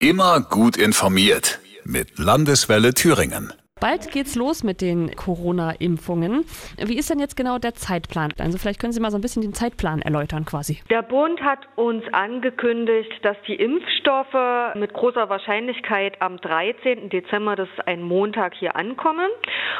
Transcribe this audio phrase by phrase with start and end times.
[0.00, 3.52] Immer gut informiert mit Landeswelle Thüringen.
[3.80, 6.44] Bald geht's los mit den Corona-Impfungen.
[6.84, 8.32] Wie ist denn jetzt genau der Zeitplan?
[8.38, 10.80] Also vielleicht können Sie mal so ein bisschen den Zeitplan erläutern quasi.
[10.90, 17.08] Der Bund hat uns angekündigt, dass die Impfstoffe mit großer Wahrscheinlichkeit am 13.
[17.08, 19.28] Dezember, das ist ein Montag, hier ankommen.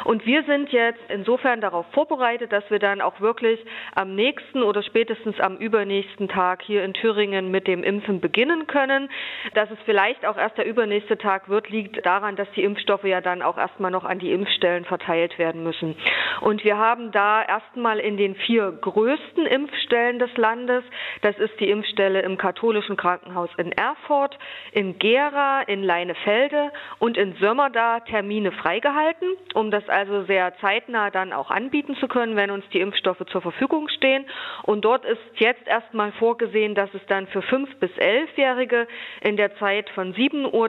[0.05, 3.59] Und wir sind jetzt insofern darauf vorbereitet, dass wir dann auch wirklich
[3.97, 9.11] am nächsten oder spätestens am übernächsten Tag hier in Thüringen mit dem Impfen beginnen können.
[9.55, 13.21] Dass es vielleicht auch erst der übernächste Tag wird, liegt daran, dass die Impfstoffe ja
[13.21, 15.97] dann auch erstmal erstmal noch an die Impfstellen verteilt werden müssen.
[16.41, 20.85] Und wir haben da erstmal in den vier größten Impfstellen des Landes,
[21.23, 24.39] das ist die Impfstelle im katholischen Krankenhaus in Erfurt,
[24.73, 31.33] in Gera, in Leinefelde und in Sömmerda Termine freigehalten, um das also sehr zeitnah dann
[31.33, 34.25] auch anbieten zu können, wenn uns die Impfstoffe zur Verfügung stehen.
[34.65, 38.87] Und dort ist jetzt erstmal vorgesehen, dass es dann für 5- bis 11-Jährige
[39.23, 40.69] in der Zeit von 7.30 Uhr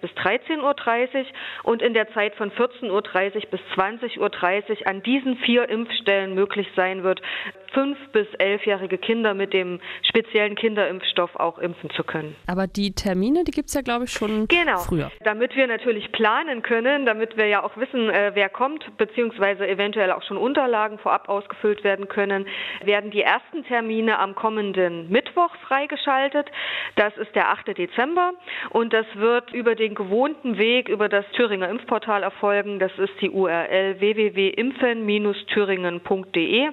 [0.00, 1.24] bis 13.30 Uhr
[1.62, 4.18] und in der Zeit von 14.30 Uhr bis 20.30
[4.80, 7.20] Uhr an diesen vier Impfstellen möglich sein wird,
[7.72, 12.34] fünf bis elfjährige Kinder mit dem speziellen Kinderimpfstoff auch impfen zu können.
[12.46, 14.78] Aber die Termine, die gibt es ja, glaube ich, schon genau.
[14.78, 15.10] früher.
[15.24, 20.10] Damit wir natürlich planen können, damit wir ja auch wissen, äh, wer kommt, beziehungsweise eventuell
[20.12, 22.46] auch schon Unterlagen vorab ausgefüllt werden können,
[22.82, 26.50] werden die ersten Termine am kommenden Mittwoch freigeschaltet.
[26.94, 27.76] Das ist der 8.
[27.76, 28.32] Dezember
[28.70, 32.45] und das wird über den gewohnten Weg über das Thüringer Impfportal erfolgen.
[32.78, 36.68] Das ist die URL www.impfen-thüringen.de.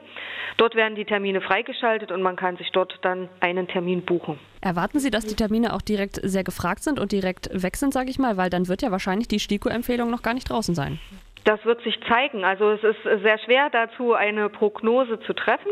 [0.57, 4.39] Dort werden die Termine freigeschaltet und man kann sich dort dann einen Termin buchen.
[4.61, 8.09] Erwarten Sie, dass die Termine auch direkt sehr gefragt sind und direkt weg sind, sage
[8.09, 10.99] ich mal, weil dann wird ja wahrscheinlich die STIKO-Empfehlung noch gar nicht draußen sein.
[11.45, 12.45] Das wird sich zeigen.
[12.45, 15.71] Also es ist sehr schwer dazu, eine Prognose zu treffen.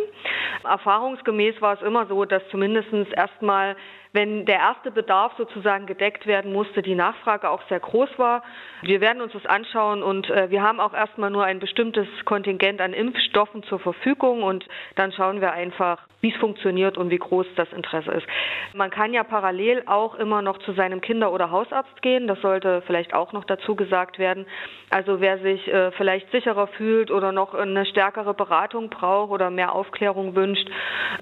[0.64, 3.78] Erfahrungsgemäß war es immer so, dass zumindest erstmal
[4.14, 8.44] wenn der erste Bedarf sozusagen gedeckt werden musste, die Nachfrage auch sehr groß war.
[8.82, 12.82] Wir werden uns das anschauen und äh, wir haben auch erstmal nur ein bestimmtes Kontingent
[12.82, 17.48] an Impfstoffen zur Verfügung und dann schauen wir einfach, wie es funktioniert und wie groß
[17.56, 18.28] das Interesse ist.
[18.74, 22.28] Man kann ja parallel auch immer noch zu seinem Kinder- oder Hausarzt gehen.
[22.28, 24.46] Das sollte vielleicht auch noch dazu gesagt werden.
[24.90, 29.74] Also wer sich äh, vielleicht sicherer fühlt oder noch eine stärkere Beratung braucht oder mehr
[29.74, 30.70] Aufklärung wünscht,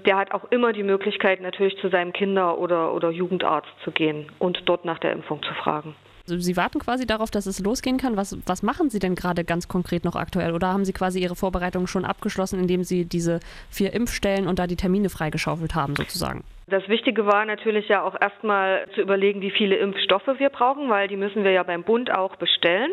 [0.06, 3.92] der hat auch immer die Möglichkeit natürlich zu seinem Kinder- oder oder, oder Jugendarzt zu
[3.92, 5.96] gehen und dort nach der Impfung zu fragen.
[6.28, 8.16] Also Sie warten quasi darauf, dass es losgehen kann.
[8.16, 10.54] Was, was machen Sie denn gerade ganz konkret noch aktuell?
[10.54, 14.68] Oder haben Sie quasi Ihre Vorbereitungen schon abgeschlossen, indem Sie diese vier Impfstellen und da
[14.68, 16.44] die Termine freigeschaufelt haben, sozusagen?
[16.70, 21.08] Das Wichtige war natürlich ja auch erstmal zu überlegen, wie viele Impfstoffe wir brauchen, weil
[21.08, 22.92] die müssen wir ja beim Bund auch bestellen.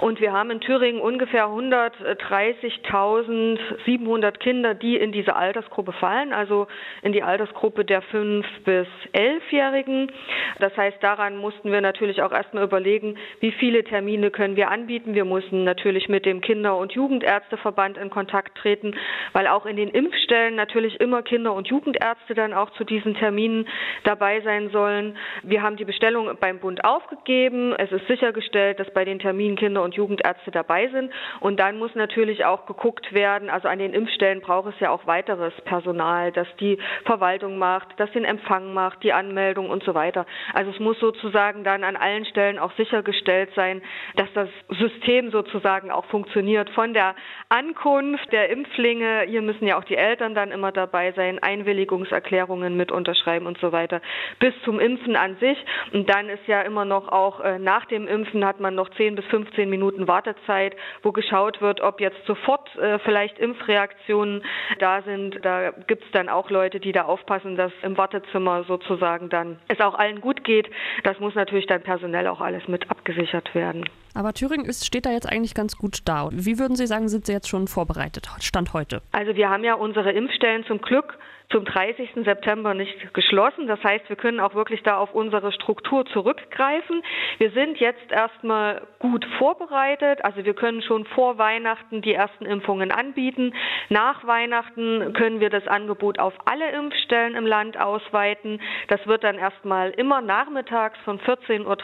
[0.00, 6.66] Und wir haben in Thüringen ungefähr 130.700 Kinder, die in diese Altersgruppe fallen, also
[7.02, 10.10] in die Altersgruppe der 5- bis 11-Jährigen.
[10.58, 15.14] Das heißt, daran mussten wir natürlich auch erstmal überlegen, wie viele Termine können wir anbieten.
[15.14, 18.94] Wir mussten natürlich mit dem Kinder- und Jugendärzteverband in Kontakt treten,
[19.32, 23.66] weil auch in den Impfstellen natürlich immer Kinder- und Jugendärzte dann auch zu diesen Terminen
[24.04, 25.16] dabei sein sollen.
[25.42, 27.74] Wir haben die Bestellung beim Bund aufgegeben.
[27.78, 31.12] Es ist sichergestellt, dass bei den Terminen Kinder- und Jugendärzte dabei sind.
[31.40, 35.06] Und dann muss natürlich auch geguckt werden, also an den Impfstellen braucht es ja auch
[35.06, 40.26] weiteres Personal, das die Verwaltung macht, das den Empfang macht, die Anmeldung und so weiter.
[40.52, 43.82] Also es muss sozusagen dann an allen Stellen auch sichergestellt sein,
[44.16, 46.70] dass das System sozusagen auch funktioniert.
[46.70, 47.14] Von der
[47.48, 52.87] Ankunft der Impflinge, hier müssen ja auch die Eltern dann immer dabei sein, Einwilligungserklärungen mit
[52.92, 54.00] unterschreiben und so weiter,
[54.38, 55.58] bis zum Impfen an sich.
[55.92, 59.14] Und dann ist ja immer noch auch äh, nach dem Impfen hat man noch 10
[59.16, 64.42] bis 15 Minuten Wartezeit, wo geschaut wird, ob jetzt sofort äh, vielleicht Impfreaktionen
[64.78, 65.44] da sind.
[65.44, 69.80] Da gibt es dann auch Leute, die da aufpassen, dass im Wartezimmer sozusagen dann es
[69.80, 70.70] auch allen gut geht.
[71.04, 73.84] Das muss natürlich dann personell auch alles mit abgesichert werden.
[74.14, 76.28] Aber Thüringen ist, steht da jetzt eigentlich ganz gut da.
[76.32, 79.00] Wie würden Sie sagen, sind Sie jetzt schon vorbereitet, Stand heute?
[79.12, 81.18] Also wir haben ja unsere Impfstellen zum Glück
[81.50, 82.10] zum 30.
[82.24, 83.66] September nicht geschlossen.
[83.66, 87.02] Das heißt, wir können auch wirklich da auf unsere Struktur zurückgreifen.
[87.38, 90.22] Wir sind jetzt erstmal gut vorbereitet.
[90.24, 93.54] Also wir können schon vor Weihnachten die ersten Impfungen anbieten.
[93.88, 98.60] Nach Weihnachten können wir das Angebot auf alle Impfstellen im Land ausweiten.
[98.88, 101.76] Das wird dann erstmal immer nachmittags von 14.30 Uhr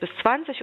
[0.00, 0.62] bis 20.30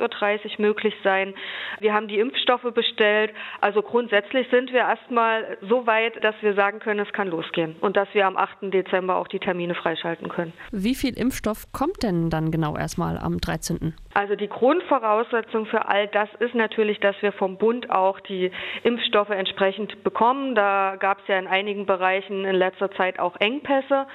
[0.60, 1.34] Uhr möglich sein.
[1.82, 3.34] Wir haben die Impfstoffe bestellt.
[3.60, 7.98] Also grundsätzlich sind wir erstmal so weit, dass wir sagen können, es kann losgehen und
[7.98, 8.72] dass wir am 8.
[8.74, 10.54] Dezember auch die Termine freischalten können.
[10.72, 13.94] Wie viel Impfstoff kommt denn dann genau erstmal am 13.?
[14.14, 18.52] Also die Grundvoraussetzung für all das ist natürlich, dass wir vom Bund auch die
[18.84, 20.56] Impfstoffe entsprechend bekommen.
[20.56, 24.06] Da gab es ja in einigen Bereichen in letzter Zeit auch Engpässe.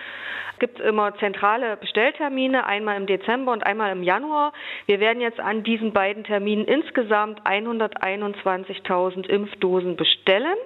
[0.53, 4.53] Es gibt immer zentrale Bestelltermine, einmal im Dezember und einmal im Januar.
[4.87, 10.57] Wir werden jetzt an diesen beiden Terminen insgesamt 121.000 Impfdosen bestellen.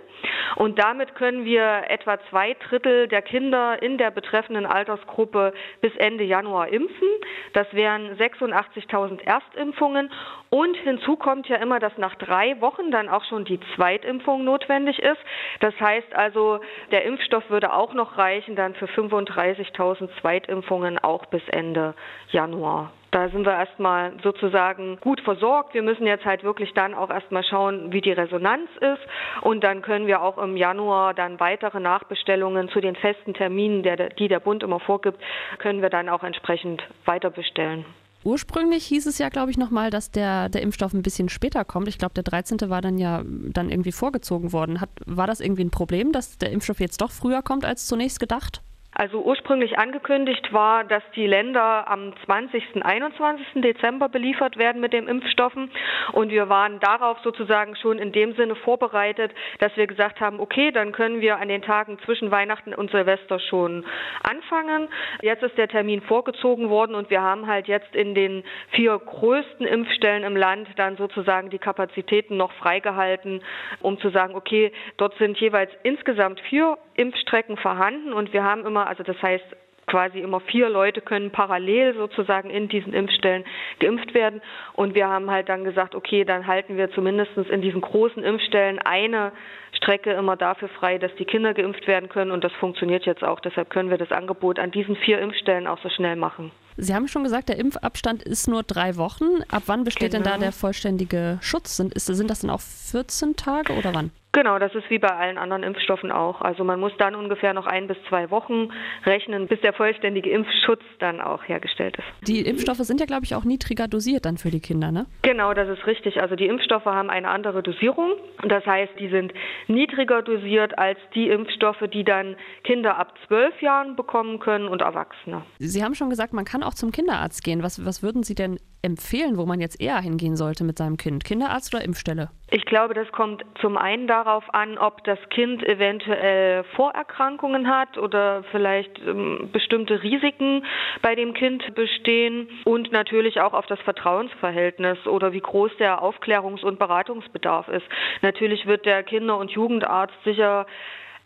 [0.56, 6.24] Und damit können wir etwa zwei Drittel der Kinder in der betreffenden Altersgruppe bis Ende
[6.24, 7.08] Januar impfen.
[7.52, 10.10] Das wären 86.000 Erstimpfungen.
[10.50, 15.00] Und hinzu kommt ja immer, dass nach drei Wochen dann auch schon die Zweitimpfung notwendig
[15.00, 15.20] ist.
[15.60, 16.60] Das heißt also,
[16.92, 21.94] der Impfstoff würde auch noch reichen dann für 35.000 Zweitimpfungen auch bis Ende
[22.30, 22.92] Januar.
[23.14, 25.72] Da sind wir erstmal sozusagen gut versorgt.
[25.72, 29.02] Wir müssen jetzt halt wirklich dann auch erstmal schauen, wie die Resonanz ist.
[29.40, 34.08] Und dann können wir auch im Januar dann weitere Nachbestellungen zu den festen Terminen, der,
[34.08, 35.22] die der Bund immer vorgibt,
[35.58, 37.84] können wir dann auch entsprechend weiter bestellen.
[38.24, 41.86] Ursprünglich hieß es ja, glaube ich, nochmal, dass der, der Impfstoff ein bisschen später kommt.
[41.86, 42.68] Ich glaube, der 13.
[42.68, 44.80] war dann ja dann irgendwie vorgezogen worden.
[44.80, 48.18] Hat, war das irgendwie ein Problem, dass der Impfstoff jetzt doch früher kommt als zunächst
[48.18, 48.60] gedacht?
[48.94, 52.84] Also ursprünglich angekündigt war, dass die Länder am 20.
[52.84, 53.46] 21.
[53.56, 55.70] Dezember beliefert werden mit den Impfstoffen.
[56.12, 60.70] Und wir waren darauf sozusagen schon in dem Sinne vorbereitet, dass wir gesagt haben, okay,
[60.70, 63.84] dann können wir an den Tagen zwischen Weihnachten und Silvester schon
[64.22, 64.88] anfangen.
[65.22, 69.66] Jetzt ist der Termin vorgezogen worden und wir haben halt jetzt in den vier größten
[69.66, 73.42] Impfstellen im Land dann sozusagen die Kapazitäten noch freigehalten,
[73.80, 78.86] um zu sagen, okay, dort sind jeweils insgesamt vier Impfstrecken vorhanden und wir haben immer,
[78.86, 79.44] also das heißt,
[79.86, 83.44] quasi immer vier Leute können parallel sozusagen in diesen Impfstellen
[83.80, 84.40] geimpft werden.
[84.72, 88.78] Und wir haben halt dann gesagt, okay, dann halten wir zumindest in diesen großen Impfstellen
[88.78, 89.32] eine
[89.72, 92.30] Strecke immer dafür frei, dass die Kinder geimpft werden können.
[92.30, 93.40] Und das funktioniert jetzt auch.
[93.40, 96.50] Deshalb können wir das Angebot an diesen vier Impfstellen auch so schnell machen.
[96.76, 99.42] Sie haben schon gesagt, der Impfabstand ist nur drei Wochen.
[99.48, 100.24] Ab wann besteht genau.
[100.24, 100.42] denn da genau.
[100.42, 101.76] der vollständige Schutz?
[101.76, 104.10] Sind, ist, sind das dann auch 14 Tage oder wann?
[104.34, 106.40] Genau, das ist wie bei allen anderen Impfstoffen auch.
[106.40, 108.68] Also man muss dann ungefähr noch ein bis zwei Wochen
[109.06, 112.28] rechnen, bis der vollständige Impfschutz dann auch hergestellt ist.
[112.28, 115.06] Die Impfstoffe sind ja, glaube ich, auch niedriger dosiert dann für die Kinder, ne?
[115.22, 116.20] Genau, das ist richtig.
[116.20, 118.14] Also die Impfstoffe haben eine andere Dosierung.
[118.42, 119.32] Das heißt, die sind
[119.68, 122.34] niedriger dosiert als die Impfstoffe, die dann
[122.64, 125.42] Kinder ab zwölf Jahren bekommen können und Erwachsene.
[125.60, 127.62] Sie haben schon gesagt, man kann auch zum Kinderarzt gehen.
[127.62, 131.24] Was, was würden Sie denn empfehlen, wo man jetzt eher hingehen sollte mit seinem Kind?
[131.24, 132.28] Kinderarzt oder Impfstelle?
[132.50, 138.44] Ich glaube, das kommt zum einen darauf an, ob das Kind eventuell Vorerkrankungen hat oder
[138.52, 140.64] vielleicht ähm, bestimmte Risiken
[141.02, 146.62] bei dem Kind bestehen und natürlich auch auf das Vertrauensverhältnis oder wie groß der Aufklärungs-
[146.62, 147.86] und Beratungsbedarf ist.
[148.22, 150.66] Natürlich wird der Kinder- und Jugendarzt sicher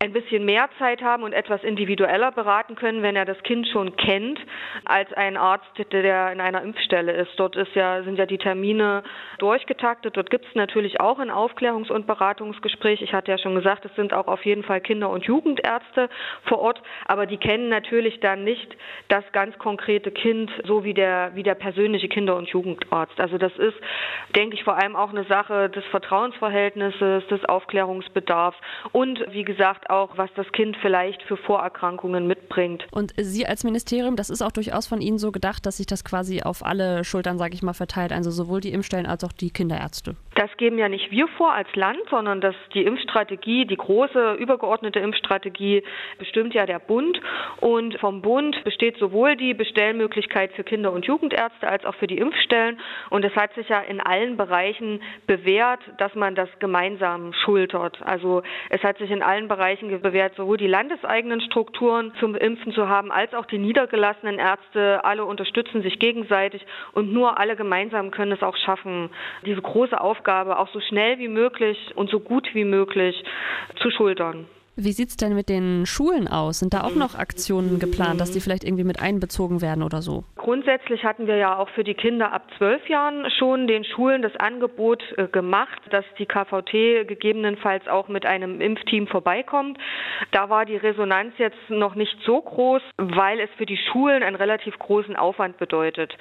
[0.01, 3.97] ein bisschen mehr Zeit haben und etwas individueller beraten können, wenn er das Kind schon
[3.97, 4.39] kennt,
[4.85, 7.33] als ein Arzt, der in einer Impfstelle ist.
[7.37, 9.03] Dort ist ja, sind ja die Termine
[9.39, 10.17] durchgetaktet.
[10.17, 13.03] Dort gibt es natürlich auch ein Aufklärungs- und Beratungsgespräch.
[13.03, 16.09] Ich hatte ja schon gesagt, es sind auch auf jeden Fall Kinder- und Jugendärzte
[16.45, 18.77] vor Ort, aber die kennen natürlich dann nicht
[19.09, 23.19] das ganz konkrete Kind, so wie der, wie der persönliche Kinder- und Jugendarzt.
[23.21, 23.77] Also das ist,
[24.37, 28.57] denke ich, vor allem auch eine Sache des Vertrauensverhältnisses, des Aufklärungsbedarfs
[28.93, 32.87] und wie gesagt auch, was das Kind vielleicht für Vorerkrankungen mitbringt.
[32.91, 36.05] Und Sie als Ministerium, das ist auch durchaus von Ihnen so gedacht, dass sich das
[36.05, 39.51] quasi auf alle Schultern, sage ich mal, verteilt, also sowohl die Impfstellen als auch die
[39.51, 40.17] Kinderärzte.
[40.35, 45.01] Das geben ja nicht wir vor als Land, sondern dass die Impfstrategie, die große übergeordnete
[45.01, 45.83] Impfstrategie
[46.19, 47.21] bestimmt ja der Bund
[47.61, 52.19] und vom Bund besteht sowohl die Bestellmöglichkeit für Kinder- und Jugendärzte als auch für die
[52.19, 52.79] Impfstellen
[53.11, 57.99] und es hat sich ja in allen Bereichen bewährt, dass man das gemeinsam schultert.
[58.03, 62.73] Also es hat sich in allen Bereichen Bereichen bewährt, sowohl die landeseigenen Strukturen zum Impfen
[62.73, 65.05] zu haben, als auch die niedergelassenen Ärzte.
[65.05, 69.11] Alle unterstützen sich gegenseitig und nur alle gemeinsam können es auch schaffen,
[69.45, 73.23] diese große Aufgabe auch so schnell wie möglich und so gut wie möglich
[73.77, 74.47] zu schultern.
[74.81, 76.61] Wie sieht es denn mit den Schulen aus?
[76.61, 80.23] Sind da auch noch Aktionen geplant, dass die vielleicht irgendwie mit einbezogen werden oder so?
[80.37, 84.37] Grundsätzlich hatten wir ja auch für die Kinder ab zwölf Jahren schon den Schulen das
[84.37, 89.79] Angebot äh, gemacht, dass die KVT gegebenenfalls auch mit einem Impfteam vorbeikommt.
[90.31, 94.37] Da war die Resonanz jetzt noch nicht so groß, weil es für die Schulen einen
[94.37, 96.17] relativ großen Aufwand bedeutet.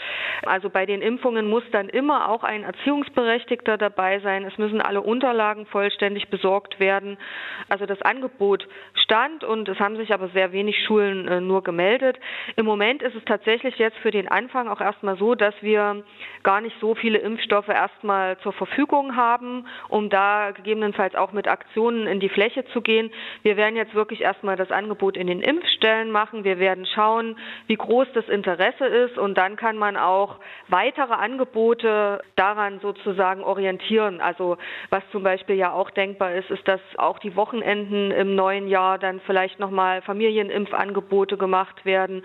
[0.47, 4.45] Also bei den Impfungen muss dann immer auch ein Erziehungsberechtigter dabei sein.
[4.45, 7.19] Es müssen alle Unterlagen vollständig besorgt werden.
[7.69, 11.63] Also das Angebot Angebot stand und es haben sich aber sehr wenig Schulen äh, nur
[11.63, 12.17] gemeldet.
[12.55, 16.03] Im Moment ist es tatsächlich jetzt für den Anfang auch erstmal so, dass wir
[16.43, 22.07] gar nicht so viele Impfstoffe erstmal zur Verfügung haben, um da gegebenenfalls auch mit Aktionen
[22.07, 23.11] in die Fläche zu gehen.
[23.43, 26.43] Wir werden jetzt wirklich erstmal das Angebot in den Impfstellen machen.
[26.43, 27.37] Wir werden schauen,
[27.67, 34.21] wie groß das Interesse ist und dann kann man auch weitere Angebote daran sozusagen orientieren.
[34.21, 34.57] Also
[34.89, 38.97] was zum Beispiel ja auch denkbar ist, ist, dass auch die Wochenenden im neuen Jahr
[38.97, 42.23] dann vielleicht nochmal Familienimpfangebote gemacht werden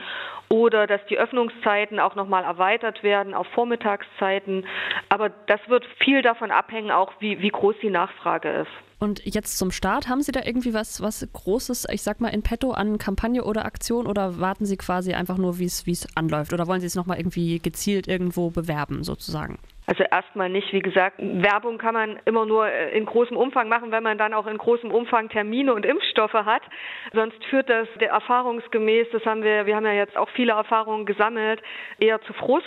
[0.49, 4.67] oder dass die Öffnungszeiten auch nochmal erweitert werden auf Vormittagszeiten.
[5.09, 8.71] Aber das wird viel davon abhängen, auch wie, wie groß die Nachfrage ist.
[9.01, 12.45] Und jetzt zum Start, haben Sie da irgendwie was, was Großes, ich sag mal, in
[12.45, 16.53] petto an Kampagne oder Aktion oder warten Sie quasi einfach nur, wie es anläuft?
[16.53, 19.59] Oder wollen Sie es nochmal irgendwie gezielt irgendwo bewerben, sozusagen?
[19.85, 23.91] Also erstmal nicht, wie gesagt, Werbung kann man immer nur äh, in großem Umfang machen,
[23.91, 26.63] wenn man dann auch in großem Umfang Termine und Impfstoffe hat.
[27.13, 31.61] Sonst führt das erfahrungsgemäß, das haben wir, wir haben ja jetzt auch viele Erfahrungen gesammelt,
[31.99, 32.67] eher zu Frust.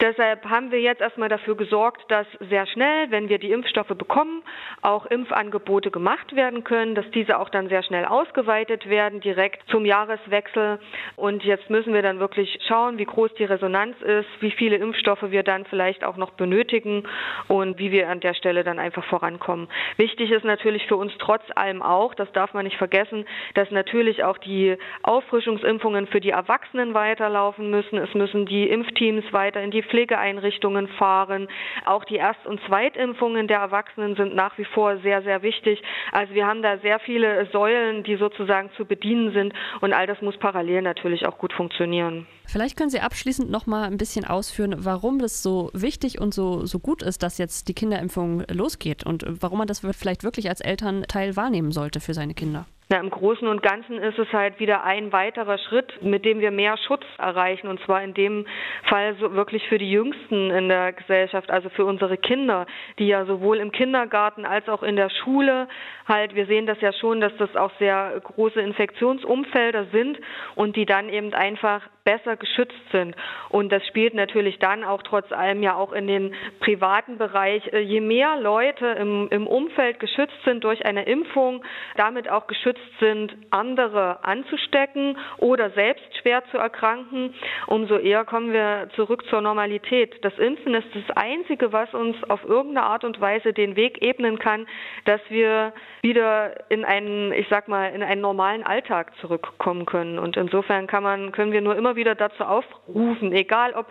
[0.00, 4.42] Deshalb haben wir jetzt erstmal dafür gesorgt, dass sehr schnell, wenn wir die Impfstoffe bekommen,
[4.82, 9.84] auch Impfangebote gemacht werden können, dass diese auch dann sehr schnell ausgeweitet werden, direkt zum
[9.84, 10.80] Jahreswechsel.
[11.14, 15.30] Und jetzt müssen wir dann wirklich schauen, wie groß die Resonanz ist, wie viele Impfstoffe
[15.30, 17.04] wir dann vielleicht auch noch benötigen
[17.46, 19.68] und wie wir an der Stelle dann einfach vorankommen.
[19.96, 24.24] Wichtig ist natürlich für uns trotz allem auch, das darf man nicht vergessen, dass natürlich
[24.24, 27.96] auch die Auffrischungsimpfungen für die Erwachsenen weiterlaufen müssen.
[27.98, 31.46] Es müssen die Impfteams weiter in die Pflegeeinrichtungen fahren.
[31.84, 35.80] Auch die Erst- und Zweitimpfungen der Erwachsenen sind nach wie vor sehr, sehr wichtig.
[36.10, 40.20] Also wir haben da sehr viele Säulen, die sozusagen zu bedienen sind und all das
[40.22, 42.26] muss parallel natürlich auch gut funktionieren.
[42.46, 46.66] Vielleicht können Sie abschließend noch mal ein bisschen ausführen, warum das so wichtig und so,
[46.66, 50.60] so gut ist, dass jetzt die Kinderimpfung losgeht und warum man das vielleicht wirklich als
[50.60, 52.66] Elternteil wahrnehmen sollte für seine Kinder.
[52.92, 56.50] Na, Im Großen und Ganzen ist es halt wieder ein weiterer Schritt, mit dem wir
[56.50, 57.68] mehr Schutz erreichen.
[57.68, 58.44] Und zwar in dem
[58.82, 62.66] Fall so wirklich für die Jüngsten in der Gesellschaft, also für unsere Kinder,
[62.98, 65.68] die ja sowohl im Kindergarten als auch in der Schule
[66.06, 70.18] halt, wir sehen das ja schon, dass das auch sehr große Infektionsumfelder sind
[70.54, 73.14] und die dann eben einfach besser geschützt sind.
[73.48, 77.72] Und das spielt natürlich dann auch trotz allem ja auch in den privaten Bereich.
[77.72, 81.64] Äh, je mehr Leute im, im Umfeld geschützt sind durch eine Impfung,
[81.96, 87.34] damit auch geschützt sind, andere anzustecken oder selbst schwer zu erkranken,
[87.66, 90.24] umso eher kommen wir zurück zur Normalität.
[90.24, 94.38] Das Impfen ist das Einzige, was uns auf irgendeine Art und Weise den Weg ebnen
[94.38, 94.66] kann,
[95.04, 100.18] dass wir wieder in einen, ich sag mal, in einen normalen Alltag zurückkommen können.
[100.18, 103.86] Und insofern kann man, können wir nur immer wieder dazu aufrufen, egal ob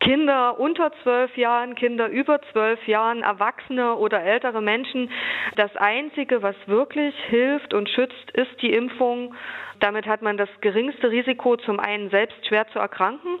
[0.00, 5.10] Kinder unter zwölf Jahren, Kinder über zwölf Jahren, Erwachsene oder ältere Menschen,
[5.56, 9.34] das Einzige, was wirklich hilft und schützt, ist die Impfung.
[9.80, 13.38] Damit hat man das geringste Risiko, zum einen selbst schwer zu erkranken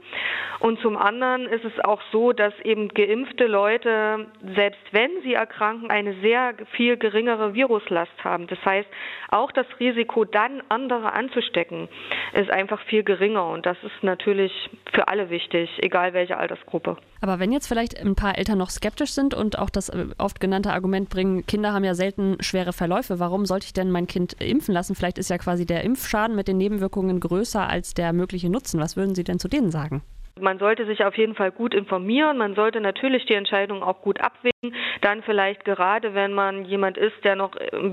[0.60, 5.90] und zum anderen ist es auch so, dass eben geimpfte Leute, selbst wenn sie erkranken,
[5.90, 8.46] eine sehr viel geringere Viruslast haben.
[8.46, 8.88] Das heißt,
[9.28, 11.88] auch das Risiko, dann andere anzustecken,
[12.32, 14.52] ist einfach viel geringer und das ist natürlich
[14.92, 16.96] für alle wichtig, egal welche Altersgruppe.
[17.20, 20.40] Aber wenn jetzt vielleicht ein paar Eltern noch skeptisch sind und auch das äh, oft
[20.40, 24.34] genannte Argument bringen, Kinder haben ja selten schwere Verläufe, warum sollte ich denn mein Kind
[24.40, 24.94] impfen lassen?
[24.94, 28.80] Vielleicht ist ja quasi der Impfschaden mit den Nebenwirkungen größer als der mögliche Nutzen.
[28.80, 30.02] Was würden Sie denn zu denen sagen?
[30.38, 32.36] Man sollte sich auf jeden Fall gut informieren.
[32.36, 34.74] Man sollte natürlich die Entscheidung auch gut abwägen.
[35.00, 37.52] Dann vielleicht gerade, wenn man jemand ist, der noch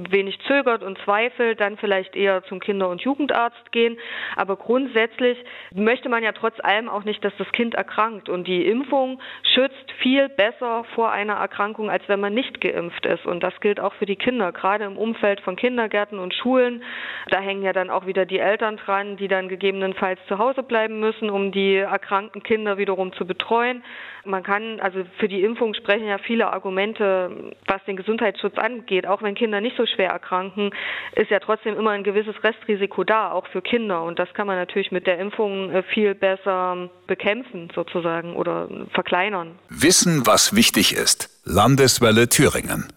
[0.10, 3.98] wenig zögert und zweifelt, dann vielleicht eher zum Kinder- und Jugendarzt gehen.
[4.36, 5.38] Aber grundsätzlich
[5.74, 8.28] möchte man ja trotz allem auch nicht, dass das Kind erkrankt.
[8.28, 9.22] Und die Impfung
[9.54, 13.26] schützt viel besser vor einer Erkrankung, als wenn man nicht geimpft ist.
[13.26, 16.84] Und das gilt auch für die Kinder, gerade im Umfeld von Kindergärten und Schulen.
[17.30, 21.00] Da hängen ja dann auch wieder die Eltern dran, die dann gegebenenfalls zu Hause bleiben
[21.00, 23.84] müssen, um die Erkrankten erkrankten Kinder wiederum zu betreuen.
[24.26, 29.06] Man kann, also für die Impfung sprechen ja viele Argumente, was den Gesundheitsschutz angeht.
[29.06, 30.72] Auch wenn Kinder nicht so schwer erkranken,
[31.16, 34.04] ist ja trotzdem immer ein gewisses Restrisiko da, auch für Kinder.
[34.04, 39.60] Und das kann man natürlich mit der Impfung äh, viel besser bekämpfen sozusagen oder verkleinern.
[39.70, 41.30] Wissen, was wichtig ist.
[41.46, 42.88] Landeswelle Thüringen.